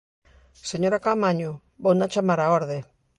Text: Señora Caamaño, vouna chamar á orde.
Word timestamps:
Señora 0.71 1.03
Caamaño, 1.05 1.51
vouna 1.83 2.11
chamar 2.13 2.39
á 2.45 2.47
orde. 2.59 2.77